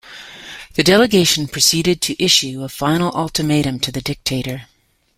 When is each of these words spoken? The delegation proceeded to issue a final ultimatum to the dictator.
The 0.73 0.81
delegation 0.83 1.47
proceeded 1.47 2.01
to 2.01 2.19
issue 2.19 2.63
a 2.63 2.69
final 2.69 3.13
ultimatum 3.15 3.79
to 3.81 3.91
the 3.91 4.01
dictator. 4.01 4.65